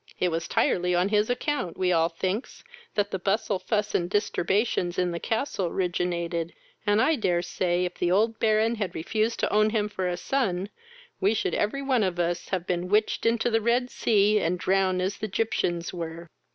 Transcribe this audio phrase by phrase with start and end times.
[0.19, 2.63] It was tirely on his account, we all thinks,
[2.95, 6.53] that the bustle, fuss, and disturbations in the castle riginated,
[6.87, 10.17] and I dare say if the old Baron had refused to own him for a
[10.17, 10.69] son,
[11.19, 15.03] we should every one of us have been witched into the Red Sea, and drowned
[15.03, 16.31] as the Gyptens were.